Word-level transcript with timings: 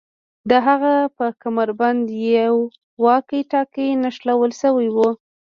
د 0.49 0.51
هغه 0.67 0.93
په 1.17 1.25
کمربند 1.43 2.03
یو 2.39 2.55
واکي 3.05 3.41
ټاکي 3.51 3.87
نښلول 4.03 4.51
شوی 4.61 4.87
و 4.95 4.97